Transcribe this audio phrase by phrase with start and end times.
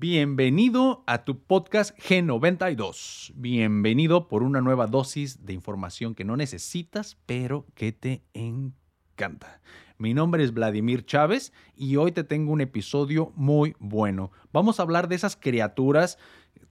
[0.00, 3.32] Bienvenido a tu podcast G92.
[3.34, 9.60] Bienvenido por una nueva dosis de información que no necesitas, pero que te encanta.
[9.96, 14.30] Mi nombre es Vladimir Chávez y hoy te tengo un episodio muy bueno.
[14.52, 16.16] Vamos a hablar de esas criaturas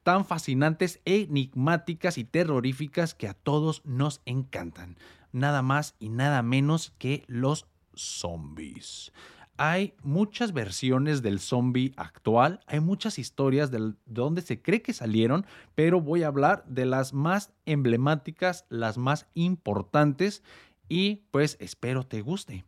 [0.03, 4.95] tan fascinantes, enigmáticas y terroríficas que a todos nos encantan.
[5.33, 9.11] Nada más y nada menos que los zombies
[9.57, 15.45] hay muchas versiones del zombie actual, hay muchas historias de donde se cree que salieron,
[15.75, 20.43] pero voy a hablar de las más emblemáticas, las más importantes
[20.87, 22.65] y pues espero te guste.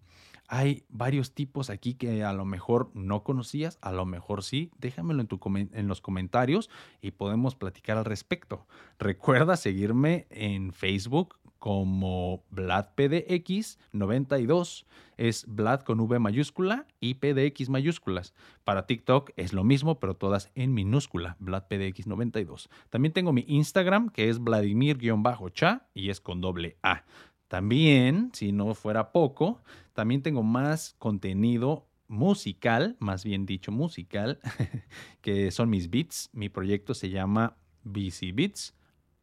[0.52, 4.72] Hay varios tipos aquí que a lo mejor no conocías, a lo mejor sí.
[4.80, 8.66] Déjamelo en, en los comentarios y podemos platicar al respecto.
[8.98, 14.86] Recuerda seguirme en Facebook como VladPDX92.
[15.18, 18.34] Es Vlad con V mayúscula y PDX mayúsculas.
[18.64, 22.70] Para TikTok es lo mismo, pero todas en minúscula, VladPDX92.
[22.90, 27.04] También tengo mi Instagram, que es Vladimir-cha y es con doble A.
[27.50, 29.62] También, si no fuera poco,
[29.94, 34.40] también tengo más contenido musical, más bien dicho musical,
[35.22, 36.30] que son mis beats.
[36.32, 38.76] Mi proyecto se llama BC Beats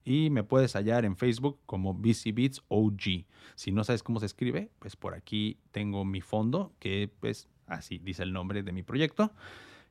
[0.07, 3.27] y me puedes hallar en Facebook como BC Beats OG.
[3.57, 7.99] Si no sabes cómo se escribe, pues por aquí tengo mi fondo, que pues así
[7.99, 9.33] dice el nombre de mi proyecto.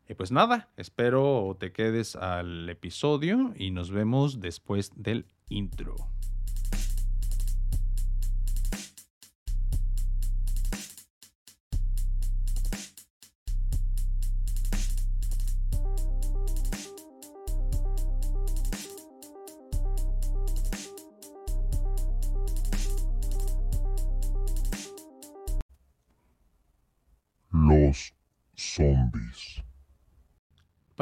[0.08, 5.96] Y pues nada, espero te quedes al episodio y nos vemos después del intro.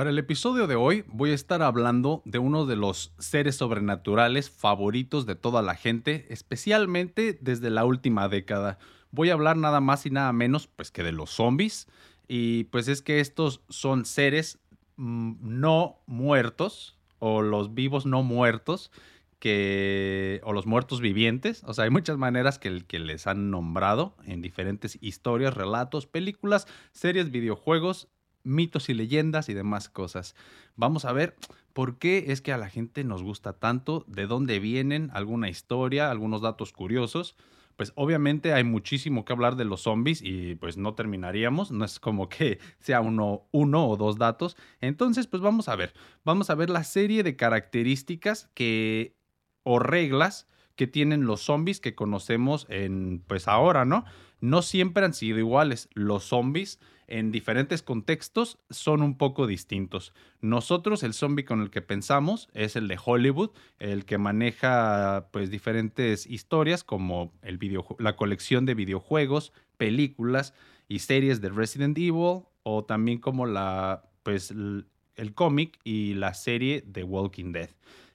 [0.04, 4.50] Para el episodio de hoy voy a estar hablando de uno de los seres sobrenaturales
[4.50, 8.80] favoritos de toda la gente, especialmente desde la última década.
[9.12, 11.88] Voy a hablar nada más y nada menos pues que de los zombies
[12.28, 14.60] y pues es que estos son seres
[14.98, 18.92] mm, no muertos o los vivos no muertos
[19.40, 24.18] que, o los muertos vivientes, o sea, hay muchas maneras que, que les han nombrado
[24.26, 28.10] en diferentes historias, relatos, películas, series, videojuegos,
[28.44, 30.36] mitos y leyendas y demás cosas.
[30.76, 31.36] Vamos a ver
[31.74, 36.12] por qué es que a la gente nos gusta tanto, de dónde vienen, alguna historia,
[36.12, 37.36] algunos datos curiosos.
[37.76, 42.00] Pues obviamente hay muchísimo que hablar de los zombies y pues no terminaríamos, no es
[42.00, 44.56] como que sea uno, uno o dos datos.
[44.80, 45.94] Entonces pues vamos a ver,
[46.24, 49.18] vamos a ver la serie de características que
[49.64, 54.06] o reglas que tienen los zombies que conocemos en, pues ahora, ¿no?
[54.44, 55.88] No siempre han sido iguales.
[55.94, 56.78] Los zombies
[57.08, 60.14] en diferentes contextos son un poco distintos.
[60.42, 65.50] Nosotros, el zombie con el que pensamos es el de Hollywood, el que maneja pues
[65.50, 67.58] diferentes historias como el
[68.00, 70.54] la colección de videojuegos, películas
[70.90, 76.84] y series de Resident Evil o también como la, pues el cómic y la serie
[76.86, 77.70] de Walking Dead.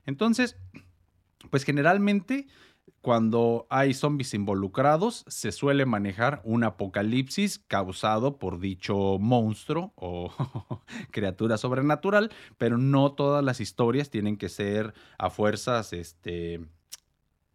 [0.04, 0.58] Entonces,
[1.48, 2.48] pues generalmente
[3.08, 10.30] cuando hay zombies involucrados se suele manejar un apocalipsis causado por dicho monstruo o
[11.10, 16.60] criatura sobrenatural, pero no todas las historias tienen que ser a fuerzas este,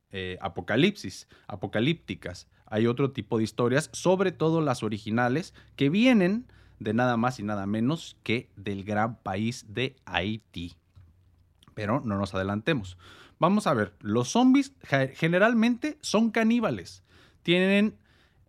[0.10, 2.48] eh, apocalipsis, apocalípticas.
[2.66, 6.48] Hay otro tipo de historias, sobre todo las originales, que vienen
[6.80, 10.74] de nada más y nada menos que del gran país de Haití.
[11.76, 12.98] Pero no nos adelantemos.
[13.44, 14.72] Vamos a ver, los zombies
[15.16, 17.04] generalmente son caníbales.
[17.42, 17.98] Tienen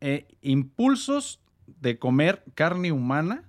[0.01, 3.43] eh, impulsos de comer carne humana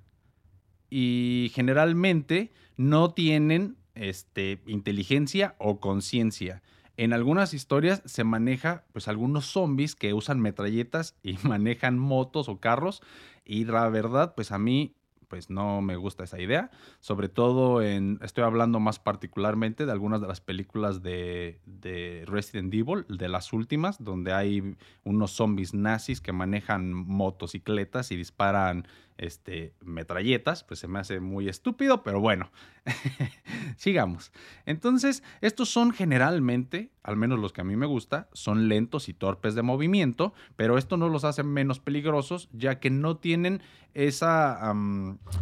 [0.89, 6.63] y generalmente no tienen este, inteligencia o conciencia.
[6.97, 12.59] En algunas historias se maneja pues algunos zombies que usan metralletas y manejan motos o
[12.59, 13.03] carros
[13.45, 14.95] y la verdad pues a mí
[15.27, 16.71] pues no me gusta esa idea.
[16.99, 22.73] Sobre todo en, estoy hablando más particularmente de algunas de las películas de, de, Resident
[22.73, 28.87] Evil, de las últimas, donde hay unos zombies nazis que manejan motocicletas y disparan
[29.17, 32.52] este, metralletas, pues se me hace muy estúpido, pero bueno,
[33.78, 34.32] sigamos.
[34.66, 39.14] Entonces, estos son generalmente, al menos los que a mí me gusta, son lentos y
[39.14, 43.62] torpes de movimiento, pero esto no los hace menos peligrosos, ya que no tienen
[43.94, 44.73] esa,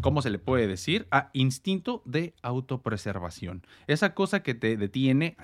[0.02, 1.08] ¿cómo se le puede decir?
[1.10, 3.66] A instinto de autopreservación.
[3.88, 5.36] Esa cosa que te detiene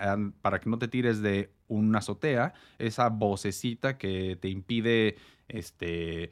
[0.42, 5.18] para que no te tires de una azotea, esa vocecita que te impide
[5.48, 6.30] este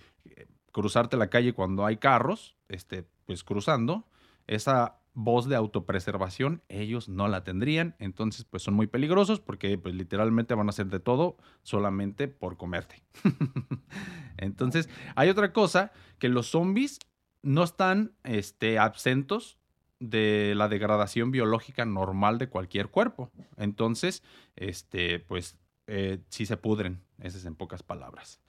[0.77, 4.06] cruzarte la calle cuando hay carros, este, pues cruzando,
[4.45, 9.95] esa voz de autopreservación, ellos no la tendrían, entonces pues son muy peligrosos porque pues
[9.95, 13.01] literalmente van a hacer de todo solamente por comerte.
[14.38, 17.00] entonces, hay otra cosa, que los zombies
[17.41, 19.57] no están este, absentos
[20.00, 23.31] de la degradación biológica normal de cualquier cuerpo.
[23.56, 24.21] Entonces,
[24.56, 25.57] este, pues
[25.88, 28.39] eh, sí se pudren, esas en pocas palabras.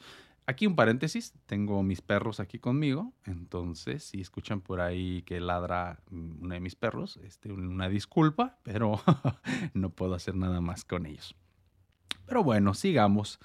[0.49, 6.01] Aquí un paréntesis, tengo mis perros aquí conmigo, entonces si escuchan por ahí que ladra
[6.11, 8.99] uno de mis perros, este, una disculpa, pero
[9.75, 11.37] no puedo hacer nada más con ellos.
[12.25, 13.41] Pero bueno, sigamos.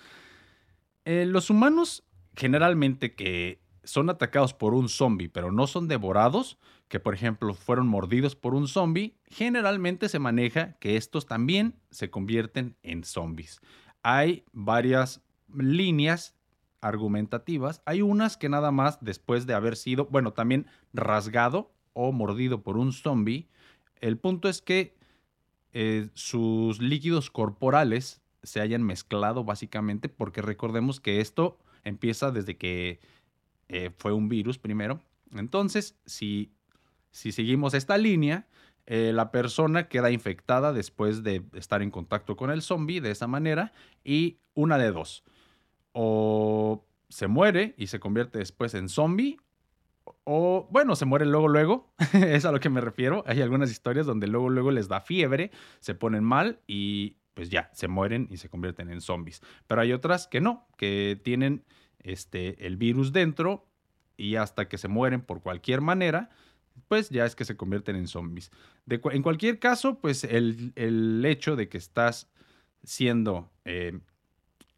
[1.04, 2.06] Eh, los humanos
[2.38, 6.58] generalmente que son atacados por un zombie, pero no son devorados,
[6.88, 12.10] que por ejemplo fueron mordidos por un zombie, generalmente se maneja que estos también se
[12.10, 13.60] convierten en zombies.
[14.04, 15.22] Hay varias
[15.54, 16.38] líneas
[16.84, 17.82] argumentativas.
[17.86, 22.78] Hay unas que nada más después de haber sido, bueno, también rasgado o mordido por
[22.78, 23.48] un zombie,
[24.02, 24.96] el punto es que
[25.72, 33.00] eh, sus líquidos corporales se hayan mezclado básicamente porque recordemos que esto empieza desde que
[33.70, 35.02] eh, fue un virus primero.
[35.32, 36.52] Entonces, si,
[37.12, 38.46] si seguimos esta línea,
[38.86, 43.28] eh, la persona queda infectada después de estar en contacto con el zombie de esa
[43.28, 43.72] manera
[44.04, 45.24] y una de dos
[45.94, 49.38] o se muere y se convierte después en zombie,
[50.26, 53.24] o bueno, se muere luego, luego, es a lo que me refiero.
[53.28, 57.70] Hay algunas historias donde luego, luego les da fiebre, se ponen mal y pues ya,
[57.74, 59.42] se mueren y se convierten en zombies.
[59.68, 61.64] Pero hay otras que no, que tienen
[62.00, 63.66] este, el virus dentro
[64.18, 66.30] y hasta que se mueren por cualquier manera,
[66.88, 68.52] pues ya es que se convierten en zombies.
[68.88, 72.32] en cualquier caso, pues el, hecho de que estás
[72.84, 74.00] siendo eh,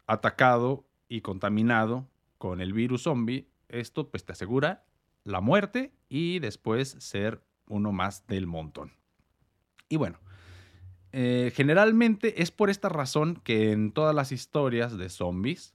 [0.06, 2.08] atacado y contaminado
[2.38, 4.84] con el virus zombie, esto pues te asegura
[5.24, 8.92] la muerte y después ser uno más del montón.
[9.88, 10.18] Y bueno,
[11.12, 15.74] eh, generalmente es por esta razón que en todas las historias de zombies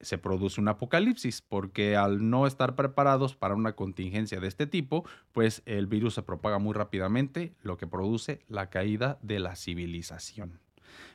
[0.00, 5.04] se produce un apocalipsis, porque al no estar preparados para una contingencia de este tipo,
[5.32, 10.60] pues el virus se propaga muy rápidamente, lo que produce la caída de la civilización.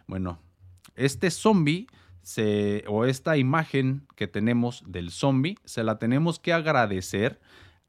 [0.08, 0.40] Bueno,
[0.96, 1.88] este zombie
[2.88, 7.40] o esta imagen que tenemos del zombie, se la tenemos que agradecer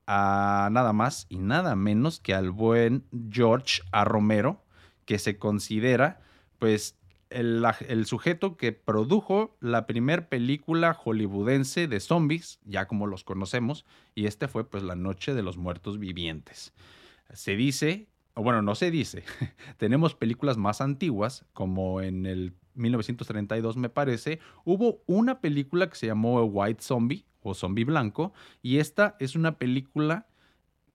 [0.07, 4.05] a nada más y nada menos que al buen George A.
[4.05, 4.65] Romero,
[5.05, 6.21] que se considera
[6.59, 6.99] pues
[7.31, 13.85] el, el, sujeto que produjo la primer película hollywoodense de zombies, ya como los conocemos,
[14.15, 16.73] y este fue pues La Noche de los Muertos Vivientes.
[17.33, 19.23] Se dice, o bueno, no se dice,
[19.77, 26.07] tenemos películas más antiguas, como en el 1932 me parece, hubo una película que se
[26.07, 28.33] llamó White Zombie o Zombie Blanco
[28.63, 30.27] y esta es una película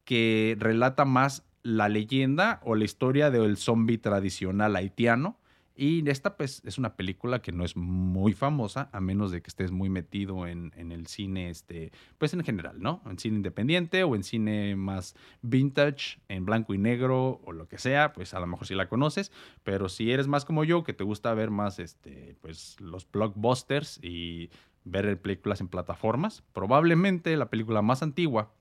[0.04, 5.40] que relata más la leyenda o la historia del zombie tradicional haitiano
[5.76, 9.50] y esta pues es una película que no es muy famosa, a menos de que
[9.50, 13.02] estés muy metido en, el cine, este, pues en general, ¿no?
[13.06, 17.78] En cine independiente o en cine más vintage, en blanco y negro o lo que
[17.78, 19.32] sea, pues a lo mejor sí la conoces,
[19.64, 24.00] pero si eres más como yo, que te gusta ver más, este, pues los blockbusters
[24.02, 24.50] y
[24.86, 28.54] ver películas en plataformas, probablemente la película más antigua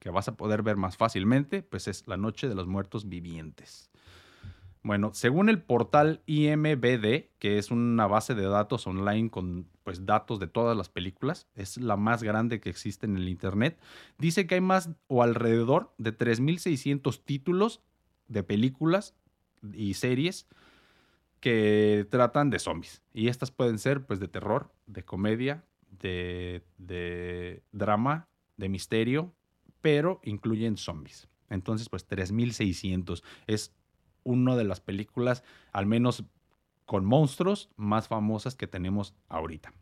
[0.00, 3.90] que vas a poder ver más fácilmente, pues es La Noche de los Muertos Vivientes.
[4.86, 10.38] Bueno, según el portal IMBD, que es una base de datos online con pues, datos
[10.38, 13.80] de todas las películas, es la más grande que existe en el Internet,
[14.16, 17.82] dice que hay más o alrededor de 3.600 títulos
[18.28, 19.16] de películas
[19.72, 20.46] y series
[21.40, 23.02] que tratan de zombies.
[23.12, 25.64] Y estas pueden ser pues de terror, de comedia,
[25.98, 26.62] de,
[27.72, 29.34] drama, de misterio,
[29.80, 31.26] pero incluyen zombies.
[31.50, 33.74] Entonces, pues 3.600 es
[34.26, 35.42] una de las películas,
[35.72, 36.24] al menos
[36.84, 39.72] con monstruos, más famosas que tenemos ahorita.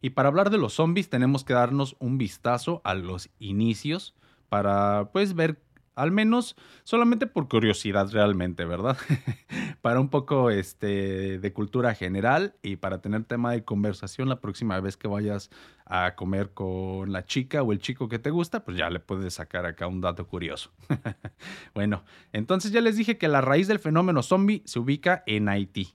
[0.00, 4.14] Y para hablar de los zombies tenemos que darnos un vistazo a los inicios
[4.48, 5.62] para pues ver
[5.94, 8.96] al menos solamente por curiosidad realmente, ¿verdad?
[9.82, 14.80] para un poco este, de cultura general y para tener tema de conversación la próxima
[14.80, 15.50] vez que vayas
[15.84, 19.34] a comer con la chica o el chico que te gusta, pues ya le puedes
[19.34, 20.70] sacar acá un dato curioso.
[21.74, 25.94] bueno, entonces ya les dije que la raíz del fenómeno zombie se ubica en Haití.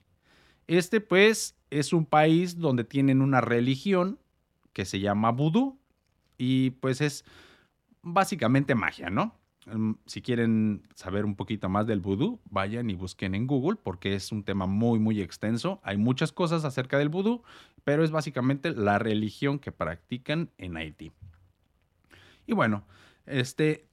[0.66, 4.18] Este pues es un país donde tienen una religión
[4.72, 5.78] que se llama vudú
[6.36, 7.24] y pues es
[8.02, 9.37] básicamente magia, ¿no?
[9.70, 14.14] Em, si quieren saber un poquito más del vudú, vayan y busquen en Google porque
[14.14, 15.80] es un tema muy, muy extenso.
[15.82, 17.42] Hay muchas cosas acerca del vudú,
[17.84, 21.12] pero es básicamente la religión que practican en Haití.
[22.46, 22.84] Y bueno,
[23.26, 23.86] este,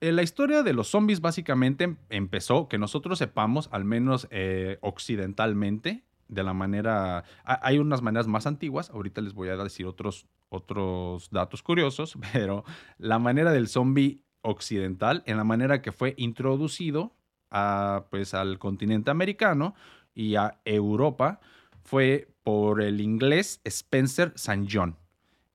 [0.00, 6.04] eh, la historia de los zombies básicamente empezó, que nosotros sepamos, al menos eh, occidentalmente,
[6.28, 7.24] de la manera...
[7.44, 12.64] Hay unas maneras más antiguas, ahorita les voy a decir otros, otros datos curiosos, pero
[12.98, 17.12] la manera del zombie occidental, en la manera que fue introducido
[17.50, 19.74] a, pues, al continente americano
[20.14, 21.40] y a Europa,
[21.82, 24.66] fue por el inglés Spencer St.
[24.70, 24.96] John.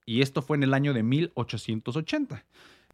[0.06, 2.46] Y esto fue en el año de 1880.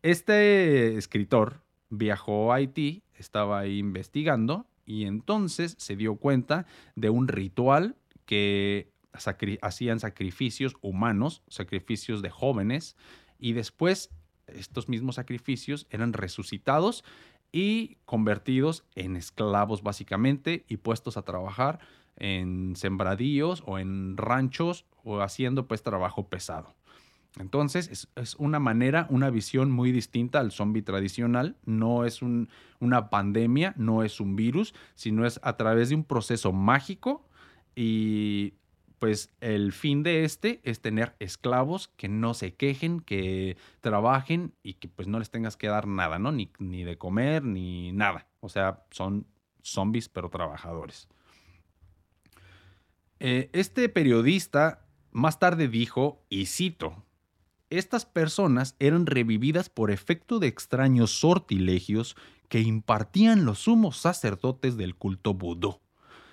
[0.02, 7.28] Este escritor viajó a Haití, estaba ahí investigando y entonces se dio cuenta de un
[7.28, 7.96] ritual
[8.26, 8.92] que
[9.62, 12.96] hacían sacrificios humanos, sacrificios de jóvenes,
[13.38, 14.10] y después
[14.48, 17.04] estos mismos sacrificios eran resucitados
[17.52, 21.80] y convertidos en esclavos básicamente y puestos a trabajar
[22.18, 26.76] en sembradíos o en ranchos o haciendo pues trabajo pesado.
[27.40, 31.56] Entonces es, una manera, una visión muy distinta al zombie tradicional.
[31.66, 36.52] No es una pandemia, no es un virus, sino es a través de un proceso
[36.52, 37.26] mágico
[37.76, 38.54] y
[39.02, 44.76] pues el fin de este es tener esclavos que no se quejen, que trabajen y
[44.76, 46.32] que pues no les tengas que dar nada, ¿no?
[46.32, 48.28] Ni, ni de comer, ni nada.
[48.42, 49.26] O sea, son
[49.64, 51.08] zombies pero trabajadores.
[53.20, 57.04] Eh, este periodista más tarde dijo, y cito,
[57.72, 62.16] estas personas eran revividas por efecto de extraños sortilegios
[62.50, 65.80] que impartían los sumos sacerdotes del culto vudú.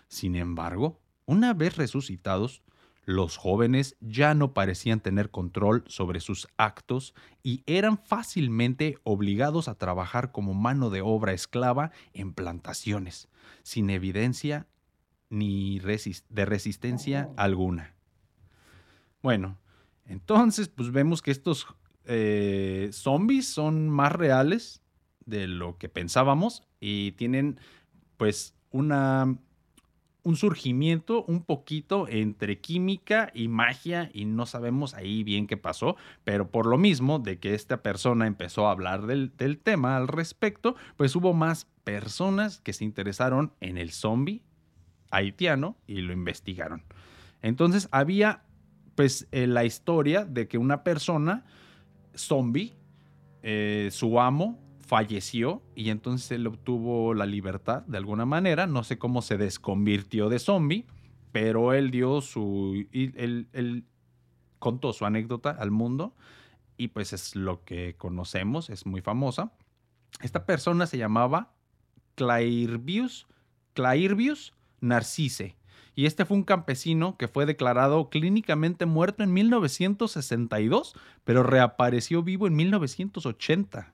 [0.06, 2.62] Sin embargo, una vez resucitados,
[3.04, 9.74] los jóvenes ya no parecían tener control sobre sus actos y eran fácilmente obligados a
[9.74, 13.28] trabajar como mano de obra esclava en plantaciones,
[13.62, 14.68] sin evidencia
[15.28, 17.94] ni de resistencia alguna.
[19.22, 19.58] Bueno,
[20.06, 21.66] entonces, pues vemos que estos
[22.06, 24.82] eh, zombies son más reales
[25.26, 27.60] de lo que pensábamos y tienen
[28.16, 29.38] pues una,
[30.28, 35.96] un surgimiento un poquito entre química y magia y no sabemos ahí bien qué pasó,
[36.22, 39.32] pero por lo mismo de que esta persona empezó a hablar del,
[39.62, 44.42] tema al respecto, pues hubo más personas que se interesaron en el zombie
[45.10, 46.82] haitiano y lo investigaron.
[47.40, 48.42] Entonces había
[48.96, 51.46] pues eh, la historia de que una persona
[52.14, 52.74] zombie,
[53.42, 54.58] eh, su amo,
[54.88, 58.66] falleció y entonces él obtuvo la libertad de alguna manera.
[58.66, 60.86] No sé cómo se desconvirtió de zombie,
[61.30, 62.86] pero él dio su.
[62.92, 63.84] Él, él
[64.58, 66.16] contó su anécdota al mundo
[66.78, 69.52] y pues es lo que conocemos, es muy famosa.
[70.22, 71.52] Esta persona se llamaba
[72.14, 73.28] Clairvius,
[73.74, 75.58] Clairvius Narcisse
[75.98, 82.46] y este fue un campesino que fue declarado clínicamente muerto en 1962, pero reapareció vivo
[82.46, 83.92] en 1980.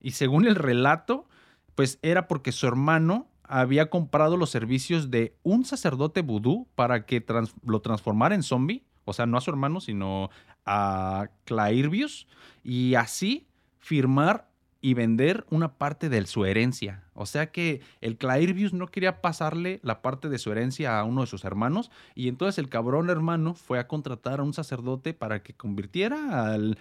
[0.00, 1.26] Y según el relato,
[1.74, 7.24] pues era porque su hermano había comprado los servicios de un sacerdote vudú para que
[7.64, 10.30] lo transformara en zombie, o sea, no a su hermano, sino
[10.66, 12.26] a Clairvius,
[12.62, 13.46] y así
[13.78, 14.48] firmar
[14.80, 17.02] y vender una parte de su herencia.
[17.14, 21.22] O sea que el Clairvius no quería pasarle la parte de su herencia a uno
[21.22, 25.42] de sus hermanos y entonces el cabrón hermano fue a contratar a un sacerdote para
[25.42, 26.78] que convirtiera al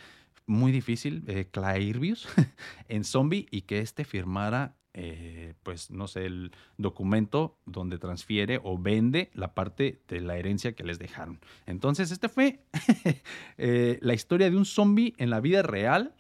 [0.48, 2.27] muy difícil eh, Clairvius
[2.88, 8.80] en zombie y que éste firmara eh, pues no sé, el documento donde transfiere o
[8.80, 11.39] vende la parte de la herencia que les dejaron.
[11.68, 12.62] Entonces, este fue
[13.60, 16.16] eh, la historia de un zombie en la vida real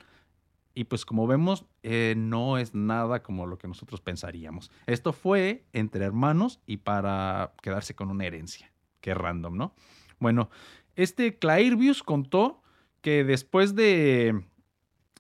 [0.75, 4.69] y pues como vemos, eh, no es nada como lo que nosotros pensaríamos.
[4.85, 8.71] Esto fue entre hermanos y para quedarse con una herencia.
[9.01, 9.73] Qué random, ¿no?
[10.19, 10.51] Bueno,
[10.95, 12.61] este Clairvius contó
[13.07, 14.43] que después de,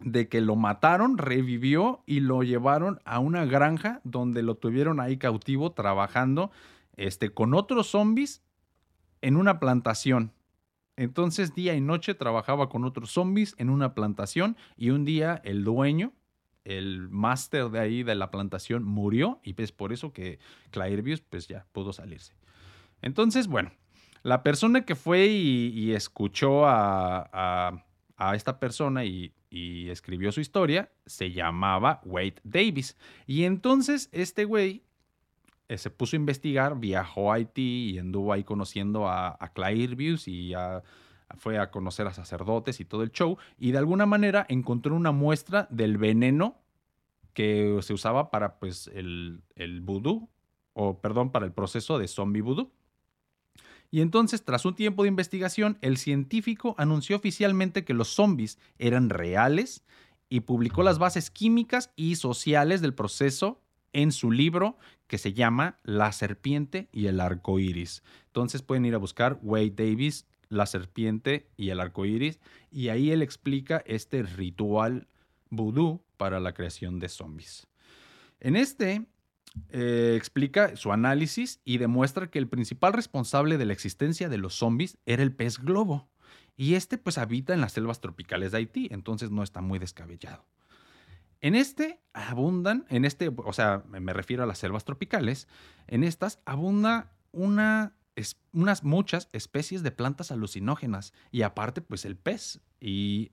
[0.01, 5.15] de que lo mataron, revivió y lo llevaron a una granja donde lo tuvieron ahí
[5.15, 6.51] cautivo trabajando
[6.97, 8.43] este, con otros zombies
[9.21, 10.33] en una plantación.
[10.97, 15.63] Entonces día y noche trabajaba con otros zombies en una plantación y un día el
[15.63, 16.11] dueño,
[16.65, 20.39] el máster de ahí de la plantación murió y es pues por eso que
[20.71, 22.33] Clairvius pues ya pudo salirse.
[23.01, 23.71] Entonces, bueno,
[24.27, 27.85] la persona que fue y, escuchó a,
[28.33, 32.97] esta persona y, escribió su historia se llamaba Wade Davis.
[33.25, 34.83] Y entonces este güey
[35.69, 40.27] eh, se puso a investigar, viajó a Haití y anduvo ahí conociendo a, a Clairvius
[40.27, 40.53] y
[41.37, 43.37] fue a conocer a sacerdotes y todo el show.
[43.57, 46.57] Y de alguna manera encontró una muestra del veneno
[47.33, 50.29] que se usaba para pues, el, el vudú,
[50.73, 52.73] o perdón, para el proceso de zombie vudú.
[53.89, 59.09] Y entonces, tras un tiempo de investigación, el científico anunció oficialmente que los zombies eran
[59.09, 59.83] reales
[60.29, 63.61] y publicó las bases químicas y sociales del proceso
[63.93, 64.77] en su libro
[65.07, 68.03] que se llama La serpiente y el arco iris.
[68.27, 72.39] Entonces pueden ir a buscar Wade Davis, La serpiente y el arco iris,
[72.71, 75.07] y ahí él explica este ritual
[75.49, 77.67] vudú para la creación de zombies.
[78.39, 79.05] En este
[79.69, 84.55] eh, explica su análisis y demuestra que el principal responsable de la existencia de los
[84.55, 86.09] zombies era el pez globo.
[86.55, 90.45] Y este pues habita en las selvas tropicales de Haití, entonces no está muy descabellado.
[91.39, 95.47] En este abundan, en este, o sea, me refiero a las selvas tropicales,
[95.85, 97.93] en estas abunda una,
[98.51, 103.31] unas muchas especies de plantas alucinógenas y aparte pues el pez y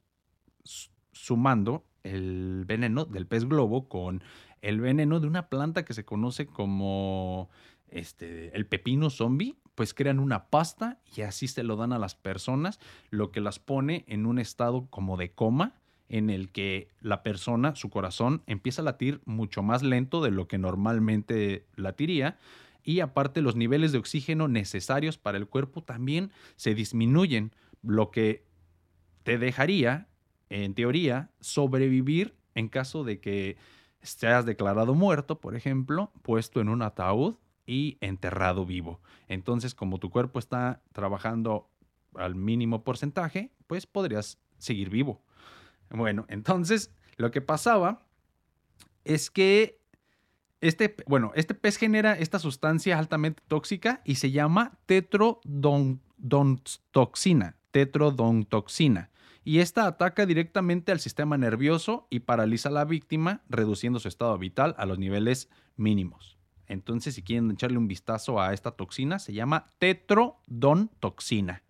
[1.12, 4.22] sumando el veneno del pez globo con
[4.64, 7.50] el veneno de una planta que se conoce como
[7.88, 12.14] este, el pepino zombie, pues crean una pasta y así se lo dan a las
[12.14, 12.80] personas,
[13.10, 15.74] lo que las pone en un estado como de coma
[16.08, 20.48] en el que la persona, su corazón, empieza a latir mucho más lento de lo
[20.48, 22.38] que normalmente latiría
[22.82, 27.52] y aparte los niveles de oxígeno necesarios para el cuerpo también se disminuyen,
[27.82, 28.46] lo que
[29.24, 30.08] te dejaría,
[30.48, 33.56] en teoría, sobrevivir en caso de que
[34.04, 39.00] seas declarado muerto, por ejemplo, puesto en un ataúd y enterrado vivo.
[39.26, 41.68] Entonces, como tu cuerpo está trabajando
[42.14, 45.22] al mínimo porcentaje, pues podrías seguir vivo.
[45.90, 48.06] Bueno, entonces lo que pasaba
[49.04, 49.80] es que
[50.60, 59.10] este, bueno, este pez genera esta sustancia altamente tóxica y se llama tetrodontoxina, tetrodontoxina.
[59.44, 64.36] Y esta ataca directamente al sistema nervioso y paraliza a la víctima, reduciendo su estado
[64.38, 66.38] vital a los niveles mínimos.
[66.66, 71.62] Entonces, si quieren echarle un vistazo a esta toxina, se llama tetrodontoxina.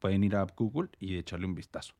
[0.00, 1.94] Pueden ir a Google y echarle un vistazo.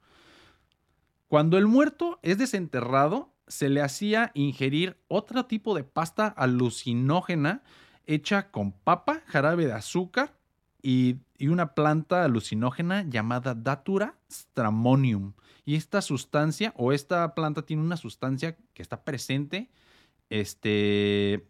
[1.29, 7.63] Cuando el muerto es desenterrado, se le hacía ingerir otro tipo de pasta alucinógena
[8.07, 10.35] hecha con papa, jarabe de azúcar
[10.83, 11.17] y,
[11.49, 15.35] una planta alucinógena llamada Datura stramonium.
[15.65, 19.71] Y esta sustancia o esta planta tiene una sustancia que está presente.
[20.31, 21.49] Este.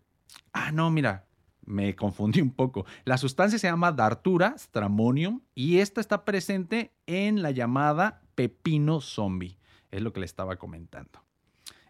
[0.53, 1.27] Ah, no, mira,
[1.65, 2.87] me confundí un poco.
[3.05, 9.59] La sustancia se llama Datura stramonium y esta está presente en la llamada pepino zombie.
[9.91, 11.23] Es lo que le estaba comentando.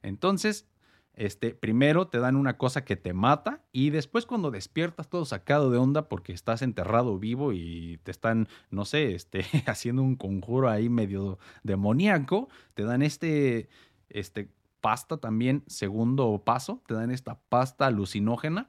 [0.03, 0.67] Entonces,
[1.15, 5.71] este, primero te dan una cosa que te mata y después cuando despiertas todo sacado
[5.71, 10.71] de onda porque estás enterrado vivo y te están, no sé, este, haciendo un conjuro
[10.71, 13.69] ahí medio demoníaco, te dan este,
[14.09, 14.49] este
[14.81, 18.69] pasta también, segundo paso, te dan esta pasta alucinógena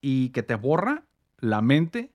[0.00, 1.04] y que te borra
[1.38, 2.12] la mente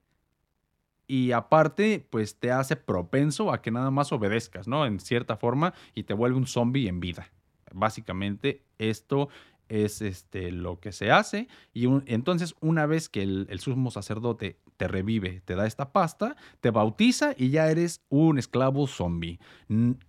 [1.07, 4.85] y aparte, pues te hace propenso a que nada más obedezcas, ¿no?
[4.85, 7.31] En cierta forma y te vuelve un zombie en vida.
[7.71, 9.29] Básicamente, esto
[9.69, 11.47] es este, lo que se hace.
[11.73, 16.69] Y entonces, una vez que el, sumo sacerdote te revive, te da esta pasta, te
[16.69, 19.39] bautiza y ya eres un esclavo zombie.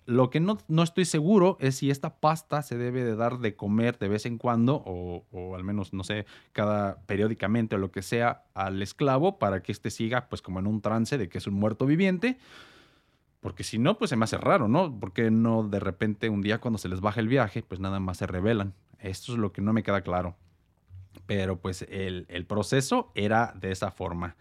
[0.05, 3.57] Lo que no, no, estoy seguro es si esta pasta se debe de dar de
[3.57, 7.91] comer de vez en cuando, o, o, al menos, no sé, cada periódicamente o lo
[7.91, 11.39] que sea al esclavo para que éste siga pues como en un trance de que
[11.39, 12.39] es un muerto viviente.
[13.41, 14.99] Porque si no, pues se me hace raro, ¿no?
[14.99, 18.19] Porque no de repente un día cuando se les baja el viaje, pues nada más
[18.19, 18.75] se revelan.
[18.99, 20.37] Esto es lo que no me queda claro.
[21.27, 24.37] Pero pues el, proceso era de esa forma.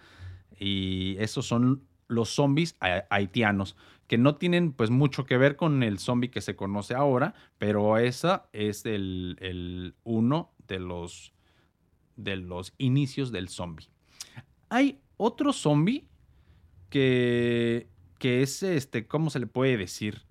[0.60, 2.78] Y esos son los zombies
[3.10, 3.76] haitianos,
[4.08, 7.98] que no tienen pues mucho que ver con el zombie que se conoce ahora, pero
[7.98, 11.34] esa es el, uno de los,
[12.16, 13.90] de los inicios del zombie.
[14.70, 16.08] Hay otro zombie
[16.90, 20.26] que, que es, este, ¿cómo se le puede decir?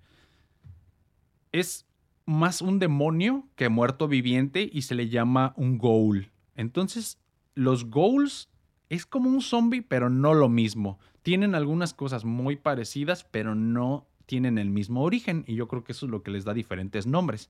[1.51, 1.86] Es
[2.27, 6.29] más un demonio que muerto viviente y se le llama un ghoul.
[6.55, 7.17] Entonces,
[7.55, 8.49] los ghouls
[8.89, 10.99] es como un zombie, pero no lo mismo.
[11.23, 15.93] Tienen algunas cosas muy parecidas, pero no tienen el mismo origen y yo creo que
[15.93, 17.49] eso es lo que les da diferentes nombres.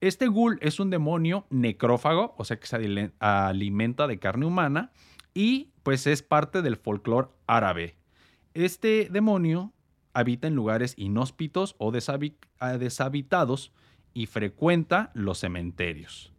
[0.00, 4.90] Este ghoul es un demonio necrófago, o sea que se alimenta de carne humana
[5.34, 7.94] y pues es parte del folclore árabe.
[8.54, 9.72] Este demonio
[10.14, 13.72] habita en lugares inhóspitos o deshabitados
[14.14, 16.32] y frecuenta los cementerios.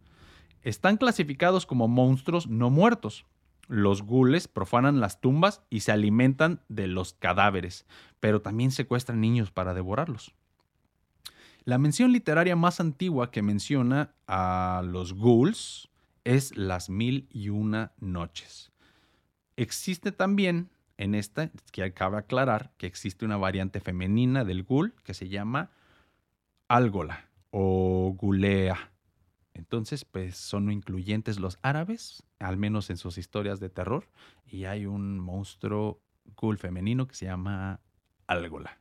[0.62, 3.26] Están clasificados como monstruos no muertos.
[3.68, 7.86] Los gules profanan las tumbas y se alimentan de los cadáveres,
[8.20, 10.34] pero también secuestran niños para devorarlos.
[11.64, 15.88] La mención literaria más antigua que menciona a los ghouls
[16.24, 18.72] es Las Mil y Una Noches.
[19.56, 25.14] Existe también en esta, que acaba aclarar que existe una variante femenina del ghoul que
[25.14, 25.70] se llama
[26.68, 28.92] Algola o gulea.
[29.54, 34.08] Entonces, pues son incluyentes los árabes, al menos en sus historias de terror,
[34.46, 36.02] y hay un monstruo
[36.36, 37.80] ghoul femenino que se llama
[38.26, 38.80] Algola.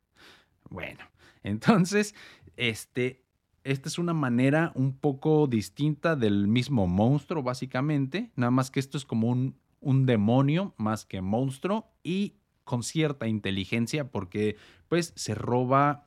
[0.70, 1.04] Bueno,
[1.44, 2.16] entonces,
[2.56, 3.26] este,
[3.64, 8.98] esta es una manera un poco distinta del mismo monstruo, básicamente, nada más que esto
[8.98, 14.56] es como un, un demonio más que monstruo y con cierta inteligencia porque
[14.88, 16.06] pues se roba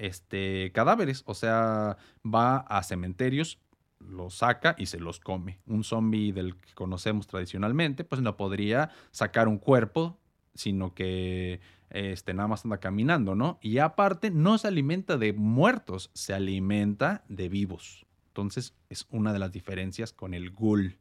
[0.00, 3.58] este, cadáveres, o sea, va a cementerios,
[4.00, 5.60] los saca y se los come.
[5.66, 10.18] Un zombie del que conocemos tradicionalmente, pues no podría sacar un cuerpo,
[10.54, 11.60] sino que
[11.90, 13.58] este, nada más anda caminando, ¿no?
[13.60, 18.06] Y aparte, no se alimenta de muertos, se alimenta de vivos.
[18.28, 20.98] Entonces, es una de las diferencias con el ghoul.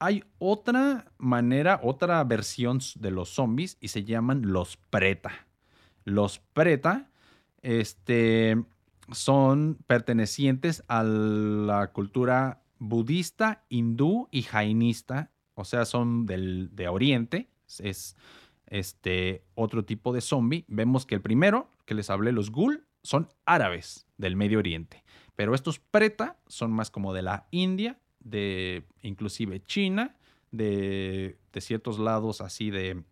[0.00, 5.46] Hay otra manera, otra versión de los zombies y se llaman los preta.
[6.04, 7.10] Los preta,
[7.62, 8.56] este,
[9.12, 17.50] son pertenecientes a la cultura budista, hindú y jainista, o sea, son del, de Oriente,
[17.80, 18.16] es
[18.66, 20.64] este otro tipo de zombie.
[20.68, 25.54] Vemos que el primero que les hablé, los ghoul, son árabes del Medio Oriente, pero
[25.54, 30.16] estos preta son más como de la India, de inclusive China,
[30.50, 33.04] de, de ciertos lados así de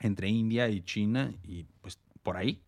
[0.00, 2.63] entre India y China y pues por ahí.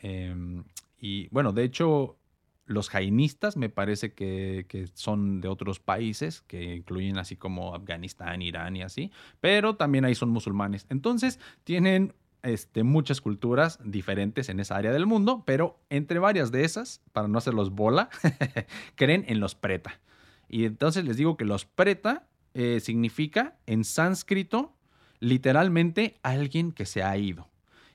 [0.00, 0.64] Em,
[1.00, 2.18] y bueno, de hecho,
[2.66, 8.76] los jainistas me parece que, son de otros países, que incluyen así como Afganistán, Irán
[8.76, 10.86] y así, pero también ahí son musulmanes.
[10.90, 16.64] Entonces, tienen este, muchas culturas diferentes en esa área del mundo, pero entre varias de
[16.64, 18.10] esas, para no hacerlos bola,
[18.96, 20.00] creen en los preta.
[20.48, 24.74] Y entonces les digo que los preta eh, significa en sánscrito
[25.20, 27.48] literalmente alguien que se ha ido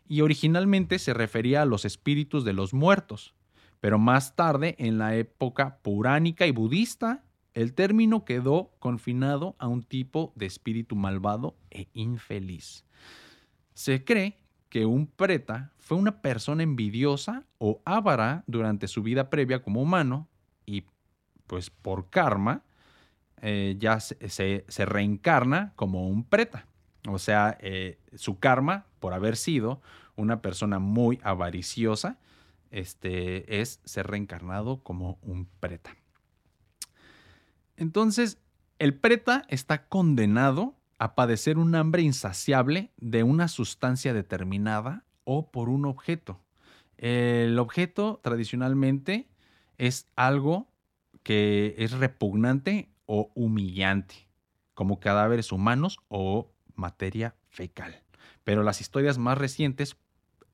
[0.08, 3.34] y originalmente se refería a los espíritus de los muertos,
[3.80, 9.84] pero más tarde, en la época puránica y budista, el término quedó confinado a un
[9.84, 12.86] tipo de espíritu malvado e infeliz.
[13.74, 14.39] Se cree
[14.70, 20.28] que un preta fue una persona envidiosa o avara durante su vida previa como humano
[20.66, 20.86] y
[21.46, 22.63] pues por karma
[23.42, 26.66] eh, ya se, reencarna como un preta.
[27.08, 29.82] O sea, eh, su karma por haber sido
[30.16, 32.20] una persona muy avariciosa,
[32.72, 35.96] este, es ser reencarnado como un preta.
[37.76, 38.39] Entonces,
[38.80, 45.70] el preta está condenado a padecer un hambre insaciable de una sustancia determinada o por
[45.70, 46.39] un objeto.
[46.98, 49.28] El objeto tradicionalmente
[49.78, 50.68] es algo
[51.24, 54.30] que es repugnante o humillante,
[54.74, 56.53] como cadáveres humanos o
[56.84, 58.04] materia fecal.
[58.43, 59.96] Pero las historias más recientes,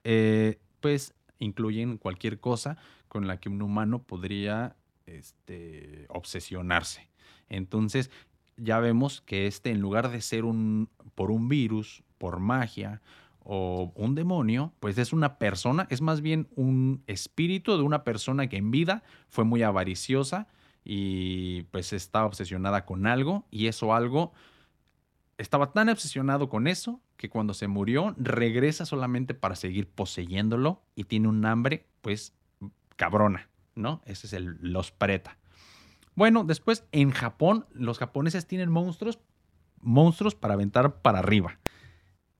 [0.03, 4.75] eh, pues, incluyen cualquier cosa con la que un humano podría
[5.07, 7.09] este, obsesionarse.
[7.49, 8.11] Entonces,
[8.57, 13.01] ya vemos que este, en lugar de ser un, por un virus, por magia
[13.43, 18.47] o un demonio, pues es una persona, es más bien un espíritu de una persona
[18.47, 20.47] que en vida fue muy avariciosa
[20.83, 24.33] y pues está obsesionada con algo y eso algo
[25.39, 31.05] estaba tan obsesionado con eso que cuando se murió regresa solamente para seguir poseyéndolo y
[31.05, 32.33] tiene un hambre, pues,
[32.97, 34.01] cabrona, ¿no?
[34.05, 35.37] Ese es el los preta.
[36.13, 39.19] Bueno, después en Japón, los japoneses tienen monstruos,
[39.79, 41.57] monstruos para aventar para arriba.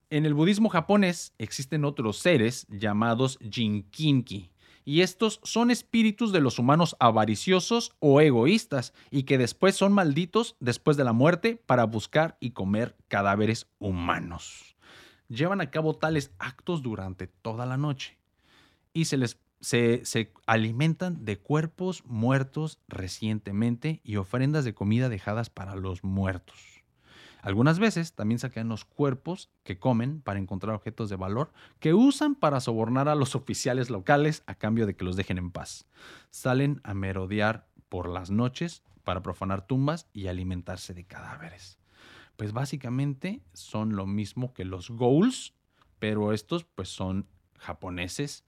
[0.10, 4.52] En el budismo japonés existen otros seres llamados jinkinki,
[4.90, 10.56] y estos son espíritus de los humanos avariciosos o egoístas y que después son malditos
[10.60, 14.76] después de la muerte para buscar y comer cadáveres humanos.
[15.28, 18.18] Llevan a cabo tales actos durante toda la noche
[18.92, 25.52] y se les se, se, alimentan de cuerpos muertos recientemente y ofrendas de comida dejadas
[25.52, 26.79] para los muertos.
[27.42, 32.36] Algunas veces también saquean los cuerpos que comen para encontrar objetos de valor que usan
[32.36, 35.86] para sobornar a los oficiales locales a cambio de que los dejen en paz.
[36.30, 41.80] Salen a merodear por las noches para profanar tumbas y alimentarse de cadáveres.
[42.36, 45.54] Pues básicamente son lo mismo que los ghouls,
[45.98, 48.46] pero estos pues son japoneses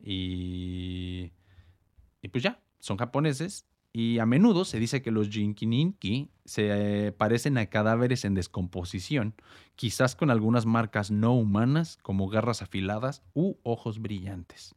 [0.00, 1.32] y,
[2.22, 7.12] y pues ya, son japoneses y a menudo se dice que los Jinkininki se eh,
[7.12, 9.34] parecen a cadáveres en descomposición,
[9.76, 14.74] quizás con algunas marcas no humanas como garras afiladas u ojos brillantes.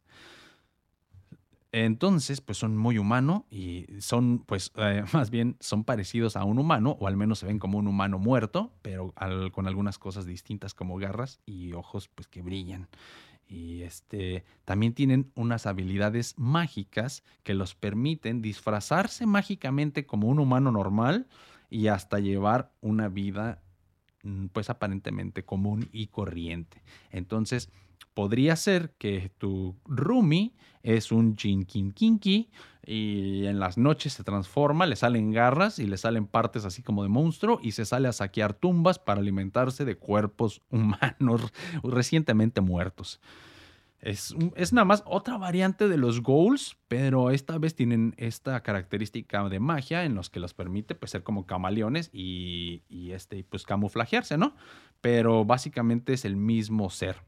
[1.72, 6.60] Entonces, pues son muy humanos y son, pues, eh, más bien son parecidos a un
[6.60, 9.12] humano, o al menos se ven como un humano muerto, pero
[9.50, 12.86] con algunas cosas distintas como garras y ojos, pues, que brillan.
[13.48, 20.70] Y este, también tienen unas habilidades mágicas que los permiten disfrazarse mágicamente como un humano
[20.70, 21.26] normal
[21.70, 23.62] y hasta llevar una vida
[24.22, 26.82] mm, pues aparentemente común y corriente.
[27.10, 27.70] Entonces,
[28.14, 32.50] podría ser que tu Rumi es un Kinky
[32.88, 37.02] y en las noches se transforma, le salen garras y le salen partes así como
[37.02, 43.20] de monstruo y se sale a saquear tumbas para alimentarse de cuerpos humanos recientemente muertos.
[44.00, 49.46] Es, es, nada más otra variante de los goals, pero esta vez tienen esta característica
[49.48, 53.64] de magia en los que los permite pues, ser como camaleones y, y este, pues,
[53.64, 54.54] camuflajearse, ¿no?
[55.00, 57.27] Pero básicamente es el mismo ser.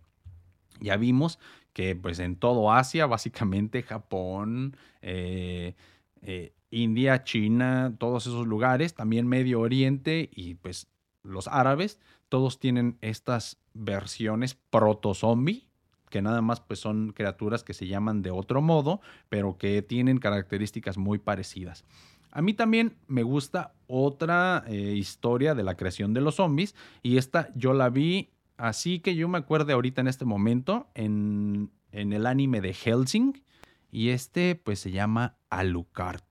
[0.80, 1.38] Ya vimos
[1.72, 5.74] que pues en todo Asia, básicamente Japón, eh,
[6.22, 10.88] eh, India, China, todos esos lugares, también Medio Oriente y pues
[11.22, 15.66] los árabes, todos tienen estas versiones proto-zombie,
[16.08, 20.18] que nada más pues son criaturas que se llaman de otro modo, pero que tienen
[20.18, 21.84] características muy parecidas.
[22.32, 27.16] A mí también me gusta otra eh, historia de la creación de los zombies y
[27.16, 32.26] esta yo la vi Así que yo me acuerdo ahorita en este momento en, el
[32.26, 33.42] anime de Helsing
[33.90, 36.22] y este pues se llama Alucard.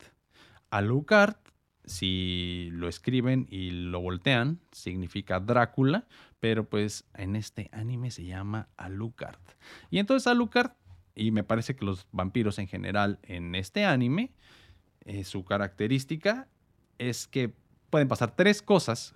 [0.70, 1.38] Alucard,
[1.86, 6.08] si lo escriben y lo voltean, significa Drácula,
[6.40, 9.42] pero pues en este anime se llama Alucard.
[9.90, 10.74] Y entonces Alucard,
[11.16, 14.34] y me parece que los vampiros en general en este anime,
[15.06, 16.48] eh, su característica
[17.00, 17.56] es que
[17.90, 19.16] pueden pasar tres cosas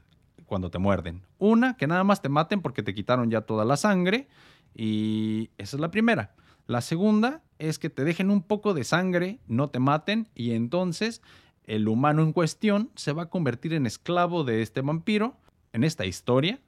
[0.53, 1.23] cuando te muerden.
[1.39, 4.27] Una, que nada más te maten porque te quitaron ya toda la sangre.
[4.75, 6.35] Y esa es la primera.
[6.67, 11.23] La segunda es que te dejen un poco de sangre, no te maten y entonces
[11.63, 15.37] el humano en cuestión se va a convertir en esclavo de este vampiro
[15.71, 16.59] en esta historia,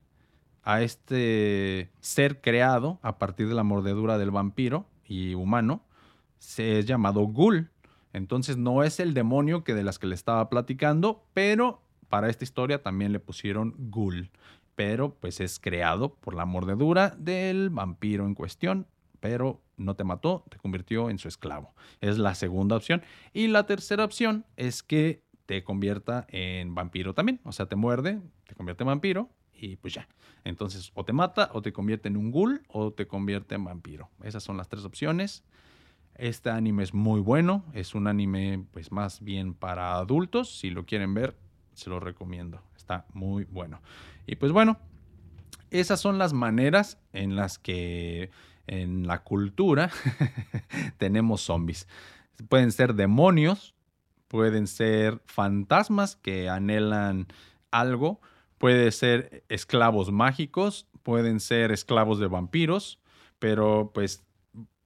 [0.64, 5.84] a este ser creado a partir de la mordedura del vampiro y humano,
[6.40, 7.70] se es llamado Ghoul.
[8.14, 12.44] Entonces no es el demonio que de las que le estaba platicando, pero para esta
[12.44, 14.32] historia también le pusieron Ghoul,
[14.76, 18.88] pero pues es creado por la mordedura del vampiro en cuestión,
[19.20, 21.74] pero no te mató, te convirtió en su esclavo.
[22.02, 23.02] Es la segunda opción.
[23.34, 28.20] Y la tercera opción es que te convierta en vampiro también, o sea, te muerde,
[28.48, 30.08] te convierte en vampiro y pues ya.
[30.44, 34.10] Entonces, o te mata, o te convierte en un ghoul, o te convierte en vampiro.
[34.24, 35.44] Esas son las tres opciones.
[36.16, 40.86] Este anime es muy bueno, es un anime pues más bien para adultos, si lo
[40.86, 41.36] quieren ver,
[41.76, 42.62] se lo recomiendo.
[42.76, 43.82] Está muy bueno.
[44.26, 44.80] Y pues bueno,
[45.70, 48.32] esas son las maneras en las que
[48.68, 49.92] en la cultura
[50.98, 51.88] tenemos zombies.
[52.50, 53.76] Pueden ser demonios,
[54.28, 57.28] pueden ser fantasmas que anhelan
[57.72, 58.22] algo,
[58.58, 63.00] pueden ser esclavos mágicos, pueden ser esclavos de vampiros,
[63.40, 64.24] pero pues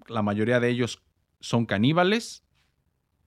[0.07, 1.01] la mayoría de ellos
[1.39, 2.43] son caníbales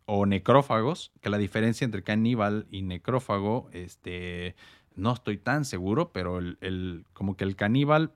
[0.07, 4.57] o necrófagos, que la diferencia entre caníbal y necrófago, este,
[4.95, 8.15] no estoy tan seguro, pero el, como que el caníbal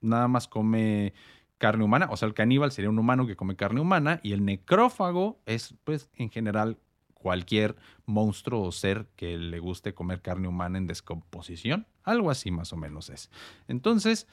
[0.00, 1.12] nada más come
[1.58, 4.44] carne humana, o sea, el caníbal sería un humano que come carne humana y el
[4.44, 6.78] necrófago es, pues, en general
[7.14, 12.72] cualquier monstruo o ser que le guste comer carne humana en descomposición, algo así más
[12.72, 13.30] o menos es.
[13.66, 14.28] Entonces,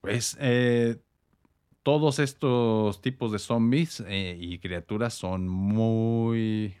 [0.00, 0.98] pues, eh,
[1.82, 6.74] todos estos tipos de zombies eh, y criaturas son muy...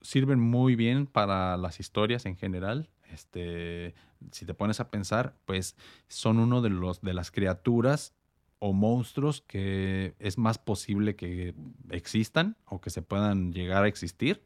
[0.00, 2.88] sirven muy bien para las historias en general.
[3.12, 3.94] Este,
[4.30, 5.76] si te pones a pensar, pues
[6.08, 8.14] son uno de los de las criaturas
[8.60, 11.54] o monstruos que es más posible que
[11.90, 14.42] existan o que se puedan llegar a existir.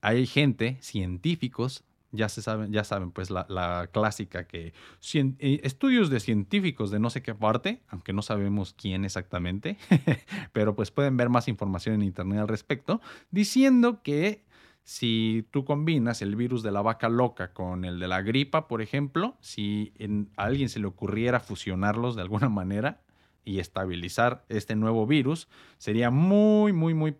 [0.00, 1.84] Hay gente, científicos,
[2.14, 4.72] ya se saben, ya saben, pues la, clásica que
[5.14, 9.76] eh, estudios de científicos de no sé qué parte, aunque no sabemos quién exactamente,
[10.52, 13.00] pero pues pueden ver más información en internet al respecto,
[13.30, 14.44] diciendo que
[14.84, 18.82] si tú combinas el virus de la vaca loca con el de la gripa, por
[18.82, 19.92] ejemplo, si
[20.36, 23.00] a alguien se le ocurriera fusionarlos de alguna manera
[23.44, 25.48] y estabilizar este nuevo virus,
[25.78, 27.16] sería muy, muy, muy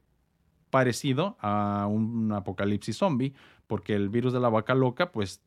[0.70, 3.32] parecido a un apocalipsis zombie,
[3.74, 5.42] porque el virus de la vaca loca, pues,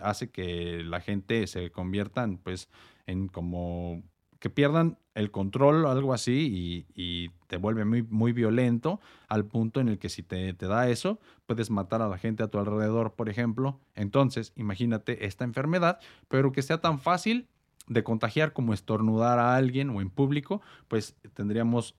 [0.00, 2.70] hace que la gente se conviertan, pues,
[3.04, 4.02] en como
[4.38, 9.78] que pierdan el control o algo así y, te vuelve muy, muy violento al punto
[9.80, 12.58] en el que si te, te, da eso, puedes matar a la gente a tu
[12.58, 13.78] alrededor, por ejemplo.
[13.94, 17.46] Entonces, imagínate esta enfermedad, pero que sea tan fácil
[17.88, 21.94] de contagiar como estornudar a alguien o en público, pues tendríamos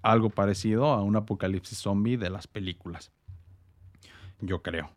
[0.00, 3.12] algo parecido a un apocalipsis zombie de las películas.
[4.40, 4.88] Yo creo.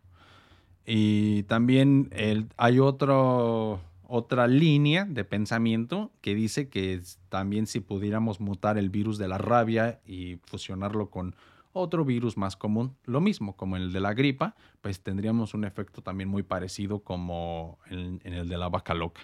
[0.86, 2.10] Y también
[2.58, 9.18] hay otro, otra línea de pensamiento que dice que también si pudiéramos mutar el virus
[9.18, 11.36] de la rabia y fusionarlo con
[11.74, 16.02] otro virus más común, lo mismo como el de la gripa, pues tendríamos un efecto
[16.02, 19.22] también muy parecido como en, el de la vaca loca.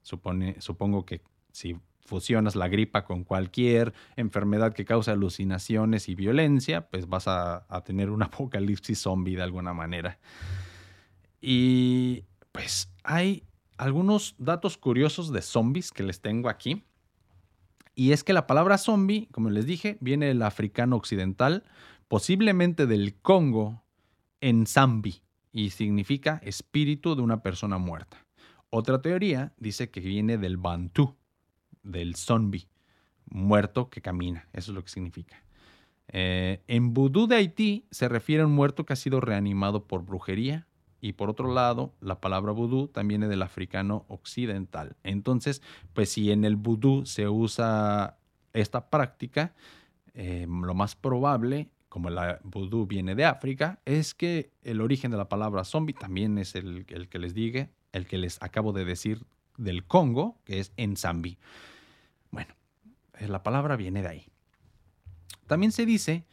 [0.00, 1.20] Supone, supongo que
[1.52, 7.82] si fusionas la gripa con cualquier enfermedad que cause alucinaciones y violencia, pues vas a
[7.84, 10.18] tener un apocalipsis zombie de alguna manera.
[11.40, 13.44] Y pues hay
[13.76, 16.84] algunos datos curiosos de zombies que les tengo aquí.
[17.94, 21.64] Y es que la palabra zombie, como les dije, viene del africano occidental,
[22.08, 23.82] posiblemente del Congo,
[24.40, 25.22] en zambi,
[25.52, 28.24] y significa espíritu de una persona muerta.
[28.70, 31.16] Otra teoría dice que viene del bantú,
[31.82, 32.68] del zombie,
[33.26, 34.48] muerto que camina.
[34.52, 35.42] Eso es lo que significa.
[36.08, 40.04] Eh, en vudú de Haití se refiere a un muerto que ha sido reanimado por
[40.04, 40.66] brujería.
[41.00, 44.96] Y por otro lado, la palabra vudú también viene del africano occidental.
[45.02, 45.62] Entonces,
[45.94, 48.18] pues si en el vudú se usa
[48.52, 49.54] esta práctica,
[50.14, 55.16] eh, lo más probable, como la vudú viene de África, es que el origen de
[55.16, 58.84] la palabra zombie también es el, el que les diga, el que les acabo de
[58.84, 59.24] decir
[59.56, 61.38] del Congo, que es en zambi.
[62.30, 62.54] Bueno,
[63.18, 64.26] eh, la palabra viene de ahí.
[65.46, 66.24] También se dice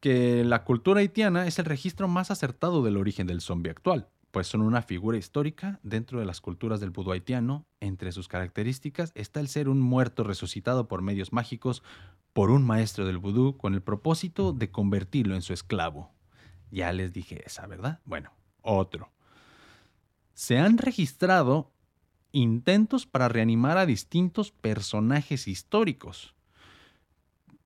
[0.00, 4.48] que la cultura haitiana es el registro más acertado del origen del zombie actual, pues
[4.48, 7.68] son una figura histórica dentro de las culturas del vudú haitiano.
[7.78, 11.84] Entre sus características está el ser un muerto resucitado por medios mágicos
[12.32, 16.12] por un maestro del vudú con el propósito de convertirlo en su esclavo.
[16.72, 18.00] Ya les dije esa, ¿verdad?
[18.04, 19.12] Bueno, otro.
[20.32, 21.70] Se han registrado
[22.32, 26.34] intentos para reanimar a distintos personajes históricos.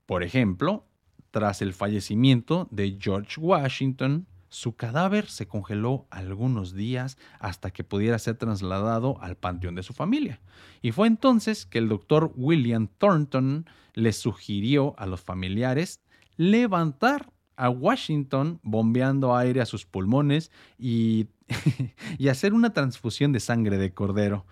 [0.05, 0.85] Por ejemplo,
[1.31, 8.19] tras el fallecimiento de George Washington, su cadáver se congeló algunos días hasta que pudiera
[8.19, 10.41] ser trasladado al panteón de su familia.
[10.81, 16.01] Y fue entonces que el doctor William Thornton le sugirió a los familiares
[16.35, 21.27] levantar a Washington bombeando aire a sus pulmones y
[22.29, 24.45] hacer una transfusión de sangre de cordero.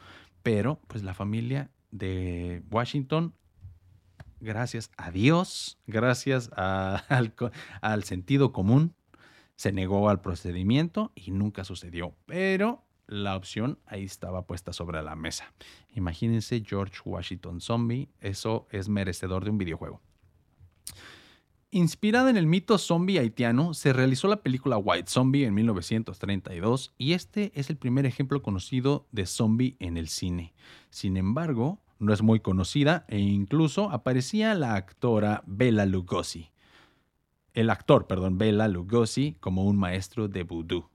[0.43, 3.33] Pero, pues la familia de Washington,
[4.39, 8.93] gracias a Dios, gracias al sentido común,
[9.57, 12.15] se negó al procedimiento y nunca sucedió.
[12.25, 15.53] Pero la opción ahí estaba puesta sobre la mesa.
[15.93, 20.01] Imagínense George Washington Zombie, eso es merecedor de un videojuego.
[21.71, 27.11] Inspirada en el mito zombie haitiano, se realizó la película White Zombie en 1932 y
[27.11, 30.53] este es el primer ejemplo conocido de zombie en el cine.
[30.89, 36.51] Sin embargo, no es muy conocida e incluso aparecía la actora Bella Lugosi.
[37.57, 40.91] El actor, perdón, Bella Lugosi como un maestro de vudú.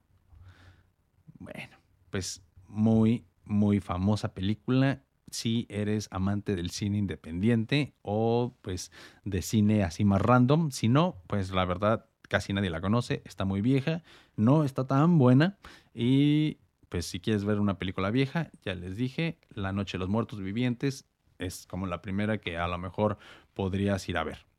[1.40, 1.76] Bueno,
[2.10, 8.92] pues muy, muy famosa película si eres amante del cine independiente o pues
[9.24, 10.70] de cine así más random.
[10.70, 14.04] Si no, pues la verdad casi nadie la conoce, está muy vieja,
[14.36, 15.58] no está tan buena
[15.92, 20.08] y pues si quieres ver una película vieja, ya les dije, La Noche de los
[20.08, 21.06] Muertos Vivientes
[21.40, 23.18] es como la primera que a lo mejor
[23.52, 24.51] podrías ir a ver.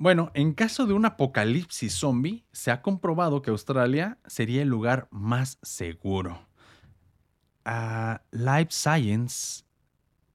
[0.00, 5.08] Bueno, en caso de un apocalipsis zombie, se ha comprobado que Australia sería el lugar
[5.10, 6.46] más seguro.
[8.30, 9.64] Life Science,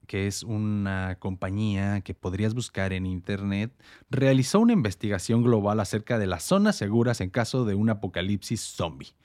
[0.05, 3.71] que es una compañía que podrías buscar en internet,
[4.09, 9.15] realizó una investigación global acerca de las zonas seguras en caso de un apocalipsis zombie.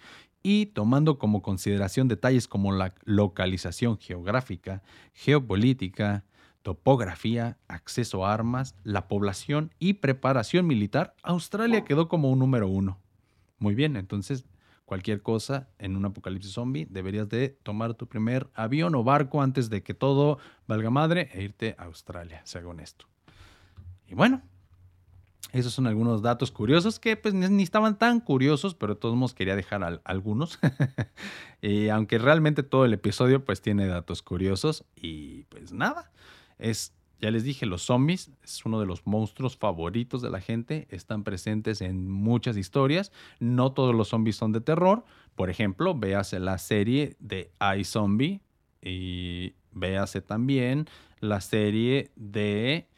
[0.45, 6.25] Y tomando como consideración detalles como la localización geográfica, geopolítica,
[6.63, 12.99] topografía, acceso a armas, la población y preparación militar, Australia quedó como un número uno.
[13.59, 14.45] Muy bien, entonces
[14.85, 19.69] cualquier cosa en un apocalipsis zombie, deberías de tomar tu primer avión o barco antes
[19.69, 23.07] de que todo valga madre e irte a Australia, según esto.
[24.07, 24.43] Y bueno,
[25.53, 30.01] esos son algunos datos curiosos que pues ni estaban tan curiosos, pero todos quería dejar
[30.05, 30.59] algunos.
[31.63, 36.11] y aunque realmente todo el episodio pues tiene datos curiosos y pues nada,
[36.59, 40.87] es ya les dije, los zombies es uno de los monstruos favoritos de la gente,
[40.91, 43.11] están presentes en muchas historias,
[43.41, 45.05] no todos los zombies son de terror,
[45.35, 48.41] por ejemplo, véase la serie de iZombie
[48.81, 50.87] y véase también
[51.21, 52.89] la serie de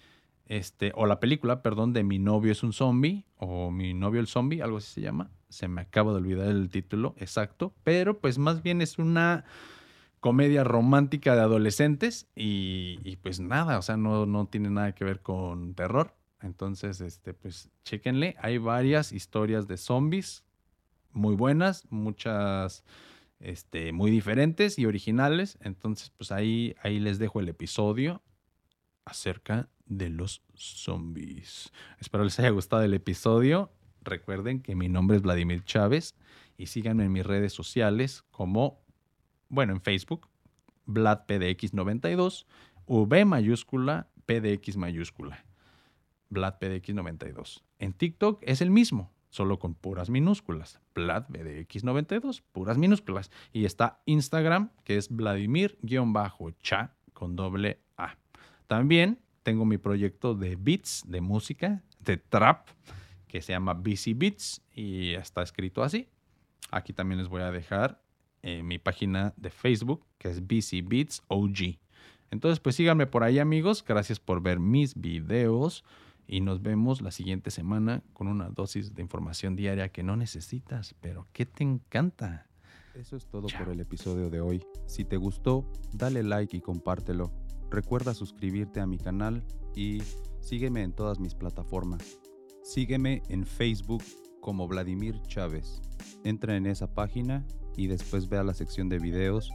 [0.46, 4.26] este o la película, perdón, de Mi novio es un zombie o Mi novio el
[4.26, 5.30] zombie, algo así se llama.
[5.48, 9.44] Se me acaba de olvidar el título exacto, pero pues más bien es una
[10.20, 15.20] comedia romántica de adolescentes y, pues nada, o sea, no, no, tiene nada que ver
[15.20, 16.14] con terror.
[16.42, 20.44] Entonces, este, pues chéquenle, hay varias historias de zombies
[21.12, 22.84] muy buenas, muchas
[23.40, 25.58] este, muy diferentes y originales.
[25.62, 28.22] Entonces, pues ahí, ahí les dejo el episodio
[29.04, 31.72] acerca de los zombies.
[31.98, 33.72] Espero les haya gustado el episodio.
[34.02, 36.14] Recuerden que mi nombre es Vladimir Chávez
[36.56, 38.80] y síganme en mis redes sociales como,
[39.50, 40.28] bueno, en Facebook,
[40.86, 42.46] VladPDX92,
[42.86, 45.44] V mayúscula, PDX mayúscula,
[46.30, 47.62] VladPDX92.
[47.78, 50.80] En TikTok es el mismo, solo con puras minúsculas.
[50.94, 53.30] Vlad BDX92, puras minúsculas.
[53.52, 58.16] Y está Instagram, que es Vladimir-cha con doble A.
[58.66, 62.68] También tengo mi proyecto de beats, de música, de trap,
[63.26, 66.08] que se llama BC Beats y está escrito así.
[66.70, 68.02] Aquí también les voy a dejar
[68.42, 71.78] eh, mi página de Facebook, que es BC Beats OG.
[72.30, 73.84] Entonces, pues síganme por ahí, amigos.
[73.86, 75.84] Gracias por ver mis videos
[76.26, 80.94] y nos vemos la siguiente semana con una dosis de información diaria que no necesitas,
[81.00, 82.46] pero que te encanta.
[82.94, 84.64] Eso es todo por el episodio de hoy.
[84.86, 87.32] Si te gustó, dale like y compártelo.
[87.70, 90.02] Recuerda suscribirte a mi canal y
[90.40, 92.18] sígueme en todas mis plataformas.
[92.62, 94.02] Sígueme en Facebook
[94.40, 95.82] como Vladimir Chávez.
[96.24, 97.44] Entra en esa página
[97.76, 99.50] y después ve a la sección de videos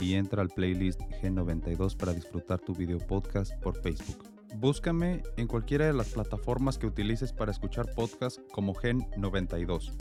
[0.00, 4.24] y entra al playlist G92 para disfrutar tu video podcast por Facebook.
[4.56, 9.92] Búscame en cualquiera de las plataformas que utilices para escuchar podcast como Gen 92.